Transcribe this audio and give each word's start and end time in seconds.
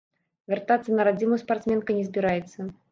Вяртацца 0.53 0.95
на 1.01 1.07
радзіму 1.09 1.39
спартсменка 1.45 1.91
не 2.01 2.05
збіраецца. 2.11 2.59